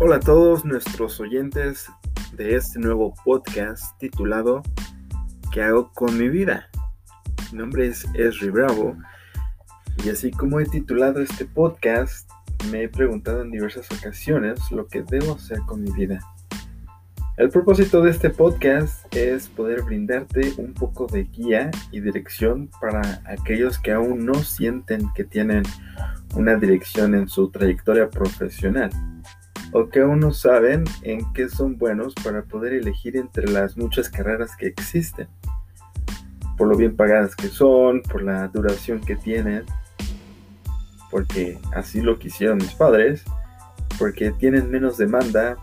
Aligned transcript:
Hola 0.00 0.16
a 0.16 0.20
todos 0.20 0.64
nuestros 0.64 1.20
oyentes 1.20 1.86
de 2.32 2.56
este 2.56 2.80
nuevo 2.80 3.14
podcast 3.24 3.96
titulado 4.00 4.60
¿Qué 5.52 5.62
hago 5.62 5.92
con 5.92 6.18
mi 6.18 6.28
vida? 6.28 6.68
Mi 7.52 7.58
nombre 7.58 7.86
es 7.86 8.04
Esri 8.14 8.50
Bravo 8.50 8.96
y 10.04 10.08
así 10.08 10.32
como 10.32 10.58
he 10.58 10.64
titulado 10.66 11.20
este 11.20 11.44
podcast, 11.44 12.28
me 12.72 12.82
he 12.82 12.88
preguntado 12.88 13.42
en 13.42 13.52
diversas 13.52 13.86
ocasiones 13.92 14.58
lo 14.72 14.88
que 14.88 15.02
debo 15.02 15.34
hacer 15.34 15.60
con 15.60 15.80
mi 15.80 15.92
vida. 15.92 16.18
El 17.36 17.50
propósito 17.50 18.02
de 18.02 18.10
este 18.10 18.30
podcast 18.30 19.14
es 19.14 19.48
poder 19.48 19.82
brindarte 19.82 20.54
un 20.56 20.74
poco 20.74 21.06
de 21.06 21.22
guía 21.22 21.70
y 21.92 22.00
dirección 22.00 22.68
para 22.80 23.22
aquellos 23.26 23.78
que 23.78 23.92
aún 23.92 24.26
no 24.26 24.34
sienten 24.34 25.08
que 25.14 25.22
tienen 25.22 25.62
una 26.34 26.56
dirección 26.56 27.14
en 27.14 27.28
su 27.28 27.48
trayectoria 27.50 28.10
profesional 28.10 28.90
o 29.74 29.88
que 29.88 30.00
aún 30.00 30.20
no 30.20 30.32
saben 30.32 30.84
en 31.02 31.32
qué 31.32 31.48
son 31.48 31.76
buenos 31.76 32.14
para 32.14 32.42
poder 32.44 32.74
elegir 32.74 33.16
entre 33.16 33.50
las 33.50 33.76
muchas 33.76 34.08
carreras 34.08 34.56
que 34.56 34.68
existen, 34.68 35.26
por 36.56 36.68
lo 36.68 36.76
bien 36.76 36.94
pagadas 36.94 37.34
que 37.34 37.48
son, 37.48 38.00
por 38.02 38.22
la 38.22 38.46
duración 38.46 39.00
que 39.00 39.16
tienen, 39.16 39.64
porque 41.10 41.58
así 41.74 42.00
lo 42.00 42.20
quisieron 42.20 42.58
mis 42.58 42.72
padres, 42.72 43.24
porque 43.98 44.30
tienen 44.30 44.70
menos 44.70 44.96
demanda, 44.96 45.56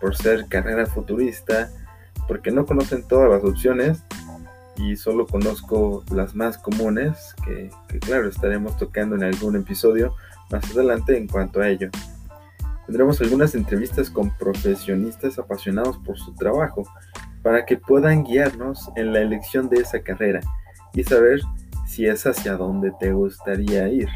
por 0.00 0.16
ser 0.16 0.46
carrera 0.46 0.86
futurista, 0.86 1.68
porque 2.28 2.52
no 2.52 2.64
conocen 2.64 3.02
todas 3.08 3.28
las 3.28 3.42
opciones 3.42 4.04
y 4.76 4.94
solo 4.94 5.26
conozco 5.26 6.04
las 6.14 6.36
más 6.36 6.58
comunes, 6.58 7.34
que, 7.44 7.70
que 7.88 7.98
claro 7.98 8.28
estaremos 8.28 8.76
tocando 8.76 9.16
en 9.16 9.24
algún 9.24 9.56
episodio 9.56 10.14
más 10.48 10.64
adelante 10.70 11.16
en 11.16 11.26
cuanto 11.26 11.60
a 11.60 11.68
ello. 11.68 11.90
Tendremos 12.86 13.20
algunas 13.20 13.54
entrevistas 13.54 14.10
con 14.10 14.36
profesionistas 14.36 15.38
apasionados 15.38 15.98
por 15.98 16.18
su 16.18 16.34
trabajo 16.34 16.82
para 17.42 17.64
que 17.64 17.76
puedan 17.76 18.24
guiarnos 18.24 18.90
en 18.96 19.12
la 19.12 19.20
elección 19.20 19.68
de 19.68 19.78
esa 19.78 20.02
carrera 20.02 20.40
y 20.94 21.04
saber 21.04 21.40
si 21.86 22.06
es 22.06 22.26
hacia 22.26 22.56
donde 22.56 22.92
te 22.98 23.12
gustaría 23.12 23.88
ir. 23.88 24.08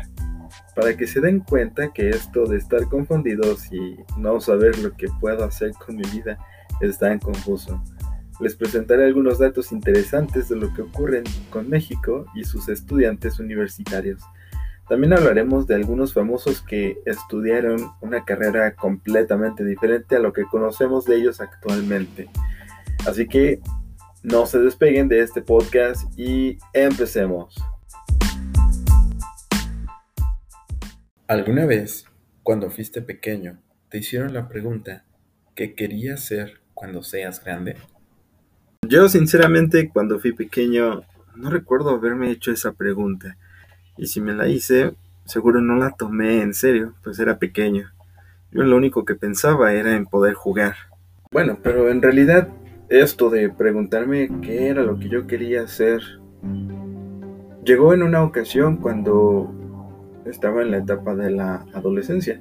Para 0.74 0.96
que 0.96 1.06
se 1.06 1.20
den 1.20 1.40
cuenta 1.40 1.92
que 1.92 2.10
esto 2.10 2.44
de 2.46 2.58
estar 2.58 2.88
confundidos 2.88 3.72
y 3.72 3.96
no 4.16 4.40
saber 4.40 4.78
lo 4.78 4.92
que 4.92 5.08
puedo 5.20 5.44
hacer 5.44 5.72
con 5.72 5.96
mi 5.96 6.02
vida 6.12 6.38
es 6.80 6.98
tan 6.98 7.18
confuso. 7.18 7.82
Les 8.40 8.54
presentaré 8.54 9.06
algunos 9.06 9.38
datos 9.38 9.72
interesantes 9.72 10.48
de 10.48 10.56
lo 10.56 10.72
que 10.74 10.82
ocurre 10.82 11.22
con 11.50 11.70
México 11.70 12.26
y 12.34 12.44
sus 12.44 12.68
estudiantes 12.68 13.38
universitarios. 13.38 14.20
También 14.88 15.14
hablaremos 15.14 15.66
de 15.66 15.74
algunos 15.74 16.14
famosos 16.14 16.62
que 16.62 17.00
estudiaron 17.06 17.90
una 18.00 18.24
carrera 18.24 18.76
completamente 18.76 19.64
diferente 19.64 20.14
a 20.14 20.20
lo 20.20 20.32
que 20.32 20.44
conocemos 20.44 21.04
de 21.06 21.16
ellos 21.16 21.40
actualmente. 21.40 22.30
Así 23.04 23.26
que 23.26 23.60
no 24.22 24.46
se 24.46 24.60
despeguen 24.60 25.08
de 25.08 25.22
este 25.22 25.42
podcast 25.42 26.02
y 26.16 26.58
empecemos. 26.72 27.56
¿Alguna 31.26 31.66
vez, 31.66 32.06
cuando 32.44 32.70
fuiste 32.70 33.02
pequeño, 33.02 33.58
te 33.88 33.98
hicieron 33.98 34.32
la 34.32 34.48
pregunta, 34.48 35.04
¿qué 35.56 35.74
querías 35.74 36.24
ser 36.24 36.60
cuando 36.74 37.02
seas 37.02 37.42
grande? 37.42 37.76
Yo 38.88 39.08
sinceramente 39.08 39.88
cuando 39.88 40.20
fui 40.20 40.32
pequeño 40.32 41.02
no 41.34 41.50
recuerdo 41.50 41.90
haberme 41.90 42.30
hecho 42.30 42.52
esa 42.52 42.72
pregunta. 42.72 43.36
Y 43.96 44.06
si 44.06 44.20
me 44.20 44.34
la 44.34 44.48
hice, 44.48 44.94
seguro 45.24 45.60
no 45.60 45.76
la 45.76 45.92
tomé 45.92 46.42
en 46.42 46.54
serio, 46.54 46.94
pues 47.02 47.18
era 47.18 47.38
pequeño. 47.38 47.90
Yo 48.52 48.62
lo 48.62 48.76
único 48.76 49.04
que 49.04 49.14
pensaba 49.14 49.72
era 49.72 49.96
en 49.96 50.06
poder 50.06 50.34
jugar. 50.34 50.74
Bueno, 51.30 51.58
pero 51.62 51.90
en 51.90 52.02
realidad 52.02 52.48
esto 52.88 53.30
de 53.30 53.48
preguntarme 53.50 54.30
qué 54.42 54.68
era 54.68 54.82
lo 54.82 54.98
que 54.98 55.08
yo 55.08 55.26
quería 55.26 55.62
hacer 55.62 56.02
llegó 57.66 57.92
en 57.92 58.04
una 58.04 58.22
ocasión 58.22 58.76
cuando 58.76 59.52
estaba 60.24 60.62
en 60.62 60.70
la 60.70 60.78
etapa 60.78 61.16
de 61.16 61.32
la 61.32 61.66
adolescencia, 61.74 62.40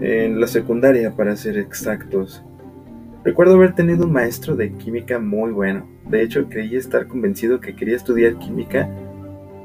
en 0.00 0.40
la 0.40 0.46
secundaria 0.46 1.10
para 1.16 1.36
ser 1.36 1.58
exactos. 1.58 2.42
Recuerdo 3.24 3.54
haber 3.54 3.74
tenido 3.74 4.04
un 4.04 4.12
maestro 4.12 4.54
de 4.54 4.72
química 4.74 5.18
muy 5.18 5.50
bueno. 5.50 5.88
De 6.08 6.22
hecho, 6.22 6.48
creí 6.48 6.76
estar 6.76 7.08
convencido 7.08 7.58
que 7.58 7.74
quería 7.74 7.96
estudiar 7.96 8.38
química 8.38 8.88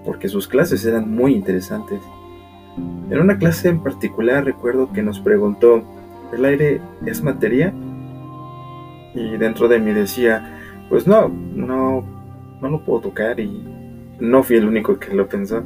porque 0.04 0.28
sus 0.28 0.48
clases 0.48 0.86
eran 0.86 1.14
muy 1.14 1.34
interesantes. 1.34 2.00
En 3.10 3.20
una 3.20 3.38
clase 3.38 3.70
en 3.70 3.84
particular 3.84 4.46
recuerdo 4.46 4.92
que 4.92 5.02
nos 5.02 5.20
preguntó, 5.20 5.84
¿el 6.34 6.46
aire 6.46 6.82
es 7.06 7.24
materia? 7.24 7.74
Y 9.16 9.38
dentro 9.38 9.68
de 9.68 9.80
mí 9.80 9.92
decía, 9.92 10.60
pues 10.90 11.08
no, 11.08 11.28
no, 11.30 12.04
no 12.62 12.70
lo 12.70 12.84
puedo 12.84 13.02
tocar 13.02 13.40
y 13.40 13.64
no 14.20 14.44
fui 14.44 14.58
el 14.58 14.68
único 14.68 15.00
que 15.00 15.14
lo 15.14 15.28
pensó. 15.28 15.64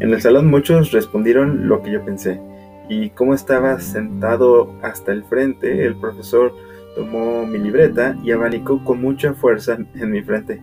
En 0.00 0.12
el 0.12 0.20
salón 0.20 0.48
muchos 0.48 0.92
respondieron 0.92 1.68
lo 1.68 1.82
que 1.82 1.92
yo 1.92 2.04
pensé. 2.04 2.40
Y 2.88 3.10
como 3.10 3.34
estaba 3.34 3.78
sentado 3.78 4.74
hasta 4.82 5.12
el 5.12 5.22
frente, 5.24 5.86
el 5.86 5.96
profesor 5.96 6.52
tomó 6.96 7.46
mi 7.46 7.58
libreta 7.58 8.16
y 8.24 8.32
abanicó 8.32 8.82
con 8.84 9.00
mucha 9.00 9.34
fuerza 9.34 9.78
en 9.94 10.10
mi 10.10 10.22
frente. 10.22 10.60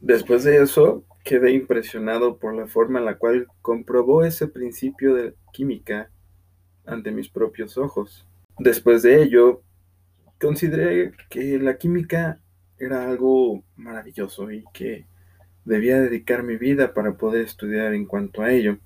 Después 0.00 0.44
de 0.44 0.62
eso, 0.62 1.04
Quedé 1.24 1.52
impresionado 1.52 2.38
por 2.38 2.54
la 2.54 2.66
forma 2.66 2.98
en 2.98 3.04
la 3.04 3.18
cual 3.18 3.46
comprobó 3.62 4.24
ese 4.24 4.48
principio 4.48 5.14
de 5.14 5.34
química 5.52 6.10
ante 6.86 7.12
mis 7.12 7.28
propios 7.28 7.76
ojos. 7.78 8.26
Después 8.58 9.02
de 9.02 9.22
ello, 9.22 9.62
consideré 10.40 11.12
que 11.28 11.58
la 11.58 11.76
química 11.76 12.40
era 12.78 13.08
algo 13.08 13.62
maravilloso 13.76 14.50
y 14.50 14.64
que 14.72 15.06
debía 15.64 16.00
dedicar 16.00 16.42
mi 16.42 16.56
vida 16.56 16.94
para 16.94 17.16
poder 17.16 17.44
estudiar 17.44 17.94
en 17.94 18.06
cuanto 18.06 18.42
a 18.42 18.50
ello. 18.50 18.78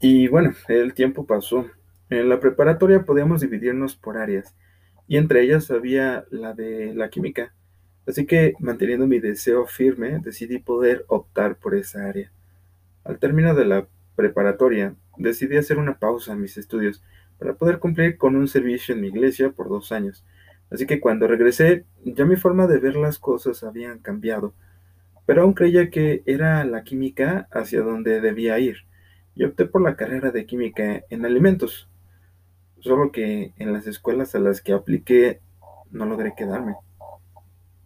Y 0.00 0.28
bueno, 0.28 0.52
el 0.68 0.94
tiempo 0.94 1.26
pasó. 1.26 1.66
En 2.08 2.28
la 2.28 2.38
preparatoria 2.38 3.04
podíamos 3.04 3.40
dividirnos 3.40 3.96
por 3.96 4.16
áreas 4.16 4.54
y 5.08 5.16
entre 5.16 5.42
ellas 5.42 5.70
había 5.70 6.24
la 6.30 6.54
de 6.54 6.94
la 6.94 7.10
química. 7.10 7.52
Así 8.06 8.24
que, 8.24 8.54
manteniendo 8.60 9.06
mi 9.06 9.18
deseo 9.18 9.66
firme, 9.66 10.20
decidí 10.20 10.58
poder 10.58 11.04
optar 11.08 11.56
por 11.56 11.74
esa 11.74 12.06
área. 12.06 12.30
Al 13.04 13.18
término 13.18 13.54
de 13.54 13.64
la 13.64 13.88
preparatoria, 14.14 14.94
decidí 15.16 15.56
hacer 15.56 15.78
una 15.78 15.98
pausa 15.98 16.32
en 16.32 16.40
mis 16.40 16.56
estudios 16.56 17.02
para 17.38 17.54
poder 17.54 17.78
cumplir 17.78 18.16
con 18.16 18.36
un 18.36 18.48
servicio 18.48 18.94
en 18.94 19.00
mi 19.00 19.08
iglesia 19.08 19.50
por 19.50 19.68
dos 19.68 19.92
años. 19.92 20.24
Así 20.70 20.86
que 20.86 21.00
cuando 21.00 21.28
regresé, 21.28 21.84
ya 22.04 22.24
mi 22.24 22.36
forma 22.36 22.66
de 22.66 22.78
ver 22.78 22.96
las 22.96 23.18
cosas 23.18 23.62
había 23.62 23.96
cambiado, 23.98 24.54
pero 25.26 25.42
aún 25.42 25.54
creía 25.54 25.90
que 25.90 26.22
era 26.26 26.64
la 26.64 26.84
química 26.84 27.48
hacia 27.50 27.82
donde 27.82 28.20
debía 28.20 28.58
ir, 28.58 28.78
y 29.34 29.44
opté 29.44 29.66
por 29.66 29.82
la 29.82 29.96
carrera 29.96 30.30
de 30.30 30.46
química 30.46 31.02
en 31.10 31.24
alimentos. 31.24 31.88
Solo 32.80 33.10
que 33.10 33.52
en 33.58 33.72
las 33.72 33.86
escuelas 33.86 34.34
a 34.34 34.38
las 34.38 34.60
que 34.60 34.72
apliqué 34.72 35.40
no 35.90 36.06
logré 36.06 36.34
quedarme. 36.36 36.74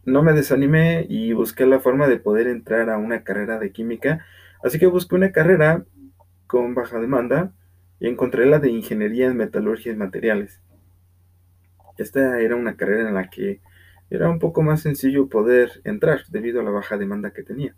No 0.04 0.22
me 0.22 0.32
desanimé 0.32 1.06
y 1.08 1.32
busqué 1.32 1.66
la 1.66 1.80
forma 1.80 2.08
de 2.08 2.18
poder 2.18 2.46
entrar 2.46 2.88
a 2.90 2.98
una 2.98 3.22
carrera 3.22 3.58
de 3.58 3.70
química, 3.70 4.24
así 4.64 4.78
que 4.78 4.86
busqué 4.86 5.14
una 5.14 5.32
carrera 5.32 5.84
con 6.46 6.74
baja 6.74 6.98
demanda 6.98 7.52
y 8.00 8.08
encontré 8.08 8.46
la 8.46 8.58
de 8.58 8.70
ingeniería 8.70 9.26
en 9.26 9.36
metalurgia 9.36 9.92
y 9.92 9.96
materiales. 9.96 10.60
Esta 11.98 12.40
era 12.40 12.56
una 12.56 12.76
carrera 12.76 13.08
en 13.08 13.14
la 13.14 13.28
que 13.28 13.60
era 14.08 14.28
un 14.30 14.38
poco 14.38 14.62
más 14.62 14.80
sencillo 14.80 15.28
poder 15.28 15.82
entrar 15.84 16.22
debido 16.28 16.60
a 16.60 16.64
la 16.64 16.70
baja 16.70 16.96
demanda 16.96 17.32
que 17.32 17.42
tenía. 17.42 17.74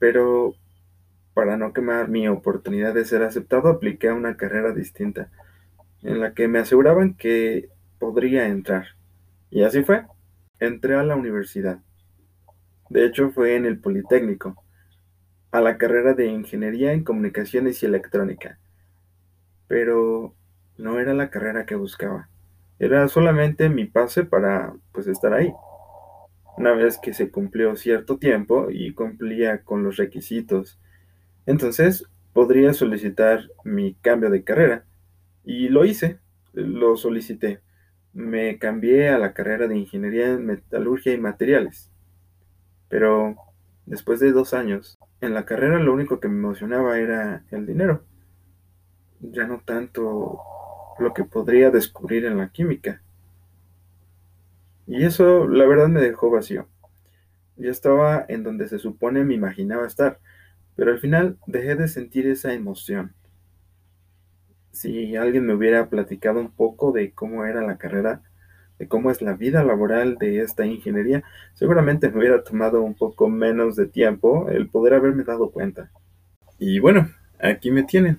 Pero 0.00 0.54
para 1.34 1.56
no 1.56 1.72
quemar 1.72 2.08
mi 2.08 2.26
oportunidad 2.28 2.94
de 2.94 3.04
ser 3.04 3.22
aceptado, 3.22 3.68
apliqué 3.68 4.08
a 4.08 4.14
una 4.14 4.36
carrera 4.36 4.72
distinta, 4.72 5.30
en 6.02 6.20
la 6.20 6.34
que 6.34 6.48
me 6.48 6.58
aseguraban 6.58 7.14
que 7.14 7.68
podría 7.98 8.48
entrar. 8.48 8.86
Y 9.50 9.62
así 9.62 9.84
fue 9.84 10.04
entré 10.60 10.96
a 10.96 11.02
la 11.02 11.16
universidad. 11.16 11.80
De 12.88 13.04
hecho, 13.04 13.30
fue 13.30 13.56
en 13.56 13.66
el 13.66 13.78
Politécnico, 13.78 14.62
a 15.50 15.60
la 15.60 15.78
carrera 15.78 16.14
de 16.14 16.26
Ingeniería 16.26 16.92
en 16.92 17.04
Comunicaciones 17.04 17.82
y 17.82 17.86
Electrónica. 17.86 18.58
Pero 19.68 20.34
no 20.76 21.00
era 21.00 21.14
la 21.14 21.30
carrera 21.30 21.66
que 21.66 21.74
buscaba. 21.74 22.28
Era 22.78 23.08
solamente 23.08 23.68
mi 23.68 23.86
pase 23.86 24.24
para 24.24 24.74
pues 24.92 25.06
estar 25.06 25.32
ahí. 25.32 25.52
Una 26.56 26.72
vez 26.72 26.98
que 26.98 27.12
se 27.12 27.30
cumplió 27.30 27.76
cierto 27.76 28.18
tiempo 28.18 28.68
y 28.70 28.92
cumplía 28.94 29.62
con 29.62 29.82
los 29.82 29.96
requisitos, 29.96 30.78
entonces 31.44 32.04
podría 32.32 32.72
solicitar 32.72 33.50
mi 33.64 33.94
cambio 33.94 34.30
de 34.30 34.44
carrera. 34.44 34.84
Y 35.44 35.68
lo 35.68 35.84
hice, 35.84 36.18
lo 36.52 36.96
solicité 36.96 37.60
me 38.16 38.58
cambié 38.58 39.10
a 39.10 39.18
la 39.18 39.34
carrera 39.34 39.68
de 39.68 39.76
Ingeniería 39.76 40.28
en 40.32 40.46
Metalurgia 40.46 41.12
y 41.12 41.18
Materiales. 41.18 41.92
Pero 42.88 43.36
después 43.84 44.20
de 44.20 44.32
dos 44.32 44.54
años, 44.54 44.98
en 45.20 45.34
la 45.34 45.44
carrera 45.44 45.78
lo 45.78 45.92
único 45.92 46.18
que 46.18 46.28
me 46.28 46.38
emocionaba 46.38 46.98
era 46.98 47.44
el 47.50 47.66
dinero. 47.66 48.04
Ya 49.20 49.46
no 49.46 49.60
tanto 49.60 50.40
lo 50.98 51.12
que 51.12 51.24
podría 51.24 51.70
descubrir 51.70 52.24
en 52.24 52.38
la 52.38 52.48
química. 52.48 53.02
Y 54.86 55.04
eso 55.04 55.46
la 55.46 55.66
verdad 55.66 55.88
me 55.88 56.00
dejó 56.00 56.30
vacío. 56.30 56.68
Ya 57.56 57.70
estaba 57.70 58.24
en 58.28 58.44
donde 58.44 58.66
se 58.66 58.78
supone 58.78 59.24
me 59.24 59.34
imaginaba 59.34 59.86
estar, 59.86 60.20
pero 60.74 60.90
al 60.90 61.00
final 61.00 61.36
dejé 61.46 61.76
de 61.76 61.88
sentir 61.88 62.26
esa 62.26 62.54
emoción. 62.54 63.14
Si 64.76 65.16
alguien 65.16 65.46
me 65.46 65.54
hubiera 65.54 65.88
platicado 65.88 66.38
un 66.38 66.50
poco 66.50 66.92
de 66.92 67.12
cómo 67.12 67.46
era 67.46 67.62
la 67.62 67.78
carrera, 67.78 68.20
de 68.78 68.86
cómo 68.86 69.10
es 69.10 69.22
la 69.22 69.32
vida 69.32 69.64
laboral 69.64 70.18
de 70.18 70.42
esta 70.42 70.66
ingeniería, 70.66 71.24
seguramente 71.54 72.10
me 72.10 72.18
hubiera 72.18 72.44
tomado 72.44 72.82
un 72.82 72.92
poco 72.92 73.30
menos 73.30 73.74
de 73.74 73.86
tiempo 73.86 74.50
el 74.50 74.68
poder 74.68 74.92
haberme 74.92 75.24
dado 75.24 75.50
cuenta. 75.50 75.90
Y 76.58 76.78
bueno, 76.78 77.08
aquí 77.40 77.70
me 77.70 77.84
tienen. 77.84 78.18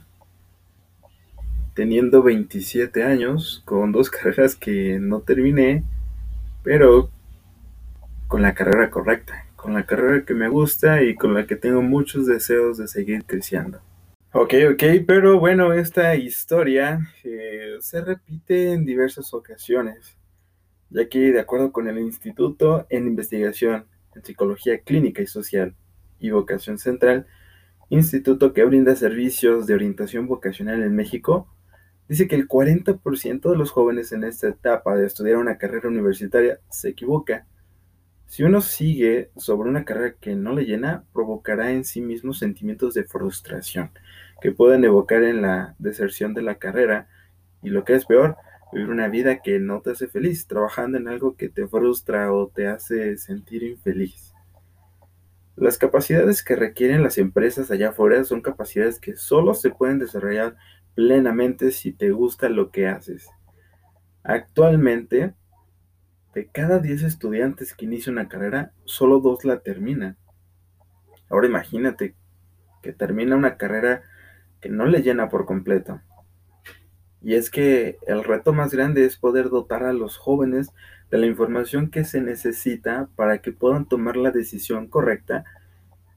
Teniendo 1.75 2.24
27 2.24 3.04
años, 3.04 3.62
con 3.63 3.92
dos 3.92 4.09
carreras 4.09 4.56
que 4.56 4.98
no 5.00 5.19
terminé, 5.19 5.83
pero 6.63 7.12
con 8.27 8.42
la 8.42 8.56
carrera 8.56 8.89
correcta, 8.89 9.45
con 9.56 9.75
la 9.75 9.86
carrera 9.86 10.25
que 10.25 10.33
me 10.33 10.50
gusta 10.50 11.04
y 11.04 11.13
con 11.13 11.36
la 11.36 11.45
que 11.45 11.56
tengo 11.56 11.83
muchos 11.83 12.25
deseos 12.25 12.80
de 12.80 12.88
seguir 12.88 13.25
creciendo. 13.25 13.80
Ok, 14.34 14.54
ok, 14.74 14.84
pero 15.08 15.40
bueno, 15.40 15.74
esta 15.74 16.16
historia 16.16 17.00
eh, 17.24 17.78
se 17.80 18.02
repite 18.02 18.74
en 18.74 18.86
diversas 18.86 19.34
ocasiones, 19.34 20.18
ya 20.90 21.08
que 21.08 21.32
de 21.32 21.40
acuerdo 21.40 21.72
con 21.72 21.88
el 21.88 21.98
Instituto 21.98 22.86
en 22.90 23.08
Investigación 23.08 23.86
en 24.16 24.24
Psicología 24.26 24.82
Clínica 24.82 25.22
y 25.22 25.28
Social 25.28 25.76
y 26.20 26.32
Vocación 26.32 26.78
Central, 26.78 27.26
instituto 27.90 28.54
que 28.54 28.66
brinda 28.66 28.96
servicios 28.98 29.66
de 29.66 29.76
orientación 29.76 30.28
vocacional 30.28 30.84
en 30.84 30.94
México, 30.94 31.48
dice 32.10 32.28
que 32.28 32.36
el 32.36 32.50
40% 32.50 33.50
de 33.50 33.58
los 33.58 33.72
jóvenes 33.72 34.12
en 34.12 34.26
esta 34.26 34.50
etapa 34.50 34.96
de 34.98 35.08
estudiar 35.08 35.38
una 35.38 35.58
carrera 35.58 35.88
universitaria 35.88 36.60
se 36.70 36.90
equivoca 36.90 37.48
si 38.28 38.44
uno 38.44 38.62
sigue 38.62 39.32
sobre 39.38 39.70
una 39.70 39.86
carrera 39.86 40.16
que 40.20 40.36
no 40.36 40.54
le 40.54 40.66
llena, 40.66 41.06
provocará 41.14 41.72
en 41.72 41.86
sí 41.86 42.02
mismo 42.02 42.34
sentimientos 42.34 42.94
de 42.94 43.06
frustración 43.06 43.92
que 44.42 44.52
pueden 44.52 44.84
evocar 44.84 45.24
en 45.24 45.42
la 45.42 45.76
deserción 45.80 46.34
de 46.34 46.42
la 46.42 46.56
carrera 46.56 47.08
y 47.64 47.70
lo 47.70 47.84
que 47.84 47.96
es 47.96 48.06
peor, 48.06 48.38
vivir 48.72 48.90
una 48.90 49.08
vida 49.08 49.42
que 49.42 49.60
no 49.60 49.82
te 49.82 49.92
hace 49.92 50.08
feliz, 50.08 50.46
trabajando 50.46 50.98
en 50.98 51.08
algo 51.08 51.36
que 51.36 51.50
te 51.50 51.68
frustra 51.68 52.32
o 52.34 52.50
te 52.50 52.68
hace 52.68 53.18
sentir 53.18 53.64
infeliz. 53.64 54.34
Las 55.56 55.78
capacidades 55.78 56.44
que 56.44 56.56
requieren 56.56 57.02
las 57.02 57.18
empresas 57.18 57.72
allá 57.72 57.90
afuera 57.90 58.24
son 58.26 58.42
capacidades 58.42 59.00
que 59.00 59.16
solo 59.16 59.54
se 59.54 59.72
pueden 59.72 60.00
desarrollar 60.00 60.56
plenamente 60.94 61.72
si 61.72 61.94
te 61.94 62.12
gusta 62.12 62.50
lo 62.50 62.70
que 62.70 62.88
haces. 62.88 63.28
Actualmente, 64.22 65.34
de 66.38 66.45
cada 66.45 66.78
10 66.78 67.01
estudiantes 67.01 67.74
que 67.74 67.86
inician 67.86 68.13
una 68.13 68.30
carrera, 68.30 68.72
solo 68.86 69.19
dos 69.19 69.44
la 69.44 69.62
terminan. 69.62 70.18
Ahora 71.31 71.48
imagínate 71.48 72.13
que 72.84 72.94
termina 72.94 73.36
una 73.36 73.57
carrera 73.57 74.04
que 74.62 74.69
no 74.69 74.86
le 74.86 75.01
llena 75.01 75.30
por 75.30 75.48
completo. 75.48 76.00
Y 77.24 77.34
es 77.34 77.50
que 77.50 77.98
el 78.06 78.24
reto 78.24 78.54
más 78.54 78.72
grande 78.72 79.04
es 79.04 79.18
poder 79.18 79.50
dotar 79.50 79.81
a 79.81 79.94
los 79.94 80.18
jóvenes 80.18 80.69
de 81.10 81.18
la 81.18 81.25
información 81.25 81.89
que 81.89 82.04
se 82.04 82.22
necesita 82.22 83.10
para 83.16 83.40
que 83.40 83.51
puedan 83.51 83.88
tomar 83.88 84.16
la 84.16 84.30
decisión 84.30 84.86
correcta. 84.86 85.44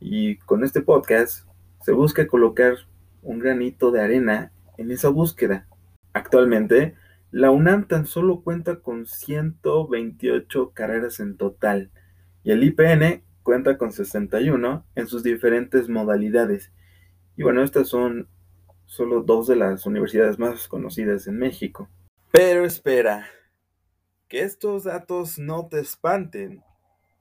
Y 0.00 0.36
con 0.36 0.64
este 0.64 0.82
podcast 0.82 1.46
se 1.80 1.92
busca 1.92 2.26
colocar 2.26 2.74
un 3.22 3.38
granito 3.38 3.90
de 3.90 4.02
arena 4.02 4.52
en 4.76 4.90
esa 4.90 5.08
búsqueda. 5.08 5.66
Actualmente, 6.12 6.94
la 7.30 7.50
UNAM 7.50 7.86
tan 7.86 8.06
solo 8.06 8.42
cuenta 8.42 8.80
con 8.80 9.06
128 9.06 10.72
carreras 10.74 11.20
en 11.20 11.36
total 11.36 11.90
y 12.42 12.50
el 12.50 12.64
IPN 12.64 13.22
cuenta 13.42 13.78
con 13.78 13.92
61 13.92 14.84
en 14.94 15.06
sus 15.06 15.22
diferentes 15.22 15.88
modalidades. 15.88 16.72
Y 17.36 17.42
bueno, 17.42 17.62
estas 17.62 17.88
son 17.88 18.28
solo 18.86 19.22
dos 19.22 19.46
de 19.46 19.56
las 19.56 19.86
universidades 19.86 20.38
más 20.38 20.66
conocidas 20.66 21.26
en 21.26 21.38
México. 21.38 21.88
Pero 22.32 22.64
espera, 22.64 23.28
que 24.28 24.42
estos 24.42 24.84
datos 24.84 25.38
no 25.38 25.68
te 25.68 25.80
espanten, 25.80 26.62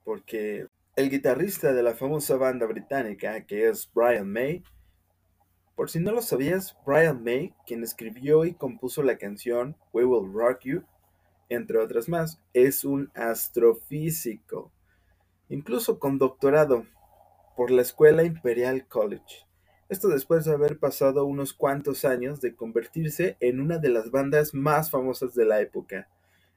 porque 0.03 0.67
el 0.95 1.09
guitarrista 1.09 1.73
de 1.73 1.83
la 1.83 1.93
famosa 1.93 2.35
banda 2.35 2.65
británica, 2.65 3.45
que 3.45 3.69
es 3.69 3.89
Brian 3.93 4.31
May, 4.31 4.63
por 5.79 5.89
si 5.89 6.01
no 6.01 6.11
lo 6.11 6.21
sabías, 6.21 6.75
Brian 6.85 7.23
May, 7.23 7.53
quien 7.65 7.83
escribió 7.83 8.43
y 8.43 8.53
compuso 8.53 9.01
la 9.01 9.17
canción 9.17 9.77
We 9.93 10.03
Will 10.03 10.29
Rock 10.33 10.63
You, 10.65 10.83
entre 11.47 11.77
otras 11.77 12.09
más, 12.09 12.41
es 12.51 12.83
un 12.83 13.09
astrofísico, 13.15 14.73
incluso 15.47 15.97
con 15.97 16.17
doctorado 16.17 16.85
por 17.55 17.71
la 17.71 17.81
Escuela 17.81 18.25
Imperial 18.25 18.89
College. 18.89 19.47
Esto 19.87 20.09
después 20.09 20.43
de 20.43 20.51
haber 20.51 20.79
pasado 20.79 21.23
unos 21.23 21.53
cuantos 21.53 22.03
años 22.03 22.41
de 22.41 22.57
convertirse 22.57 23.37
en 23.39 23.61
una 23.61 23.77
de 23.77 23.87
las 23.87 24.11
bandas 24.11 24.53
más 24.53 24.91
famosas 24.91 25.33
de 25.33 25.45
la 25.45 25.61
época. 25.61 26.09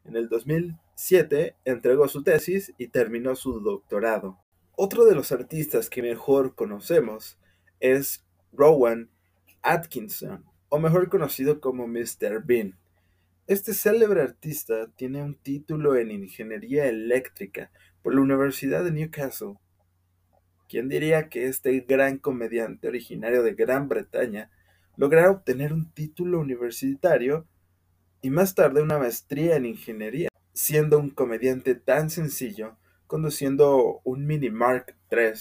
En 0.05 0.17
el 0.17 0.29
2007 0.29 1.55
entregó 1.65 2.09
su 2.09 2.25
tesis 2.25 2.75
y 2.77 2.89
terminó 2.89 3.37
su 3.37 3.61
doctorado. 3.61 4.41
Otro 4.75 5.05
de 5.05 5.15
los 5.15 5.31
artistas 5.31 5.89
que 5.89 6.03
mejor 6.03 6.57
conocemos 6.57 7.39
es 7.79 8.25
Rowan 8.53 9.12
Atkinson, 9.63 10.45
o 10.69 10.79
mejor 10.79 11.09
conocido 11.09 11.61
como 11.61 11.87
Mr. 11.87 12.43
Bean. 12.45 12.77
Este 13.47 13.75
célebre 13.75 14.23
artista 14.23 14.89
tiene 14.97 15.23
un 15.23 15.37
título 15.37 15.97
en 15.97 16.11
Ingeniería 16.11 16.87
Eléctrica 16.87 17.71
por 18.03 18.15
la 18.15 18.23
Universidad 18.23 18.85
de 18.85 18.91
Newcastle. 18.91 19.55
¿Quién 20.69 20.89
diría 20.89 21.29
que 21.29 21.47
este 21.47 21.79
gran 21.81 22.19
comediante 22.19 22.89
originario 22.89 23.43
de 23.43 23.55
Gran 23.55 23.89
Bretaña 23.89 24.51
lograra 24.97 25.31
obtener 25.31 25.73
un 25.73 25.93
título 25.93 26.41
universitario 26.41 27.47
y 28.21 28.31
más 28.31 28.55
tarde 28.55 28.83
una 28.83 28.99
maestría 28.99 29.57
en 29.57 29.67
ingeniería, 29.67 30.29
siendo 30.55 30.99
un 30.99 31.11
comediante 31.11 31.75
tan 31.75 32.11
sencillo, 32.11 32.79
conduciendo 33.07 34.01
un 34.05 34.27
Mini 34.27 34.51
Mark 34.51 34.97
III 35.11 35.33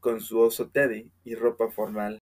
con 0.00 0.20
su 0.20 0.40
oso 0.40 0.68
Teddy 0.68 1.10
y 1.24 1.34
ropa 1.36 1.70
formal? 1.70 2.18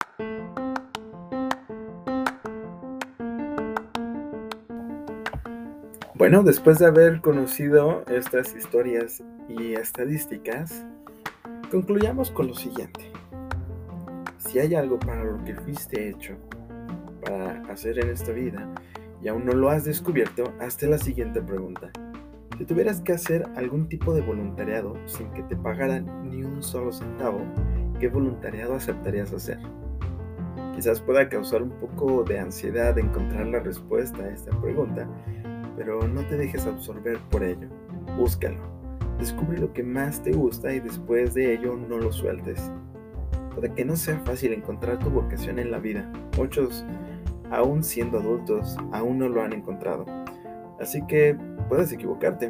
Bueno, 6.19 6.43
después 6.43 6.79
de 6.79 6.85
haber 6.85 7.21
conocido 7.21 8.03
estas 8.07 8.53
historias 8.53 9.23
y 9.47 9.71
estadísticas, 9.75 10.85
concluyamos 11.71 12.29
con 12.29 12.47
lo 12.47 12.55
siguiente. 12.55 13.09
Si 14.37 14.59
hay 14.59 14.75
algo 14.75 14.99
para 14.99 15.23
lo 15.23 15.41
que 15.45 15.55
fuiste 15.55 16.09
hecho 16.09 16.35
para 17.23 17.61
hacer 17.71 17.99
en 17.99 18.09
esta 18.09 18.33
vida 18.33 18.67
y 19.23 19.29
aún 19.29 19.45
no 19.45 19.53
lo 19.53 19.69
has 19.69 19.85
descubierto, 19.85 20.53
hazte 20.59 20.87
la 20.87 20.97
siguiente 20.97 21.41
pregunta. 21.41 21.89
Si 22.57 22.65
tuvieras 22.65 22.99
que 22.99 23.13
hacer 23.13 23.45
algún 23.55 23.87
tipo 23.87 24.13
de 24.13 24.19
voluntariado 24.19 24.97
sin 25.05 25.31
que 25.31 25.43
te 25.43 25.55
pagaran 25.55 26.29
ni 26.29 26.43
un 26.43 26.61
solo 26.61 26.91
centavo, 26.91 27.39
¿qué 27.97 28.09
voluntariado 28.09 28.75
aceptarías 28.75 29.31
hacer? 29.31 29.59
Quizás 30.75 30.99
pueda 30.99 31.29
causar 31.29 31.63
un 31.63 31.71
poco 31.71 32.25
de 32.25 32.39
ansiedad 32.39 32.99
encontrar 32.99 33.47
la 33.47 33.61
respuesta 33.61 34.23
a 34.23 34.29
esta 34.29 34.51
pregunta, 34.59 35.07
pero 35.79 36.05
no 36.09 36.21
te 36.27 36.35
dejes 36.35 36.65
absorber 36.65 37.19
por 37.31 37.41
ello. 37.41 37.69
Búscalo. 38.17 38.57
Descubre 39.17 39.57
lo 39.57 39.71
que 39.71 39.81
más 39.81 40.21
te 40.21 40.33
gusta 40.33 40.73
y 40.73 40.81
después 40.81 41.33
de 41.33 41.53
ello 41.53 41.77
no 41.77 41.97
lo 41.97 42.11
sueltes. 42.11 42.69
Para 43.55 43.73
que 43.73 43.85
no 43.85 43.95
sea 43.95 44.19
fácil 44.25 44.51
encontrar 44.51 44.99
tu 44.99 45.09
vocación 45.09 45.57
en 45.57 45.71
la 45.71 45.79
vida. 45.79 46.11
Muchos, 46.37 46.85
aún 47.49 47.81
siendo 47.81 48.19
adultos, 48.19 48.75
aún 48.91 49.19
no 49.19 49.29
lo 49.29 49.41
han 49.41 49.53
encontrado. 49.53 50.05
Así 50.81 51.01
que 51.07 51.37
puedes 51.69 51.93
equivocarte, 51.93 52.49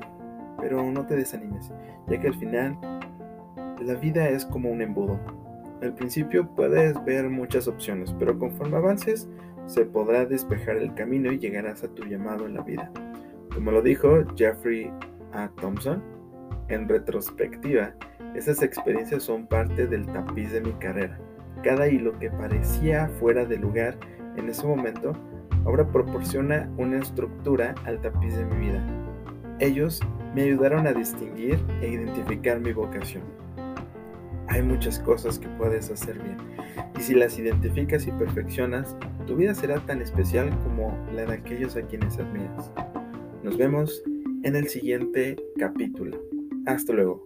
pero 0.60 0.84
no 0.92 1.06
te 1.06 1.16
desanimes, 1.16 1.72
ya 2.08 2.20
que 2.20 2.30
al 2.30 2.36
final 2.36 2.80
la 3.80 3.94
vida 3.94 4.28
es 4.28 4.44
como 4.44 4.72
un 4.72 4.82
embudo. 4.82 5.20
Al 5.84 5.94
principio 5.94 6.50
puedes 6.56 7.04
ver 7.06 7.30
muchas 7.30 7.68
opciones, 7.68 8.12
pero 8.18 8.40
conforme 8.40 8.78
avances 8.78 9.30
se 9.68 9.86
podrá 9.86 10.26
despejar 10.26 10.78
el 10.78 10.96
camino 10.96 11.32
y 11.32 11.38
llegarás 11.38 11.84
a 11.84 11.90
tu 11.90 12.06
llamado 12.06 12.48
en 12.48 12.56
la 12.56 12.64
vida. 12.64 12.92
Como 13.60 13.72
lo 13.72 13.82
dijo 13.82 14.24
Jeffrey 14.38 14.90
A. 15.34 15.50
Thompson, 15.60 16.02
en 16.70 16.88
retrospectiva, 16.88 17.94
esas 18.34 18.64
experiencias 18.64 19.24
son 19.24 19.48
parte 19.48 19.86
del 19.86 20.06
tapiz 20.06 20.54
de 20.54 20.62
mi 20.62 20.72
carrera. 20.76 21.20
Cada 21.62 21.90
hilo 21.90 22.18
que 22.20 22.30
parecía 22.30 23.10
fuera 23.20 23.44
de 23.44 23.58
lugar 23.58 23.98
en 24.38 24.48
ese 24.48 24.66
momento, 24.66 25.12
ahora 25.66 25.86
proporciona 25.86 26.72
una 26.78 27.00
estructura 27.00 27.76
al 27.84 28.00
tapiz 28.00 28.34
de 28.38 28.46
mi 28.46 28.68
vida. 28.68 28.82
Ellos 29.60 30.00
me 30.34 30.44
ayudaron 30.44 30.88
a 30.88 30.94
distinguir 30.94 31.60
e 31.82 31.90
identificar 31.90 32.62
mi 32.62 32.72
vocación. 32.72 33.24
hay 34.48 34.64
muchas 34.64 35.00
cosas 35.00 35.38
que 35.38 35.50
puedes 35.50 35.92
hacer 35.92 36.18
bien. 36.18 36.38
Y 36.98 37.02
si 37.02 37.14
las 37.14 37.38
identificas 37.38 38.08
y 38.08 38.12
perfeccionas, 38.14 38.96
tu 39.28 39.36
vida 39.36 39.54
será 39.54 39.80
tan 39.82 40.02
especial 40.02 40.50
como 40.64 40.98
la 41.14 41.26
de 41.26 41.34
aquellos 41.34 41.76
a 41.76 41.82
quienes 41.82 42.18
admiras. 42.18 42.72
Nos 43.50 43.58
vemos 43.58 44.04
en 44.44 44.56
el 44.56 44.70
siguiente 44.70 45.36
capítulo. 45.58 46.22
Hasta 46.68 46.94
luego. 46.94 47.24